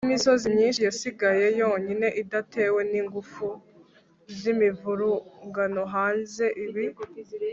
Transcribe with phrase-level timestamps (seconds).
[0.03, 3.47] y'imisozi myinshi yasigaye yonyine, idatewe n'ingufu
[4.37, 6.45] z'imivurungano hanze.
[6.65, 6.85] ibi